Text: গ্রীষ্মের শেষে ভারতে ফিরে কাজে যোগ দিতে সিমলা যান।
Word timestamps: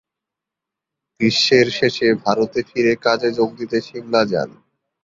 গ্রীষ্মের 1.19 1.67
শেষে 1.77 2.07
ভারতে 2.23 2.59
ফিরে 2.69 2.93
কাজে 3.05 3.29
যোগ 3.37 3.49
দিতে 3.59 3.77
সিমলা 3.87 4.21
যান। 4.31 4.49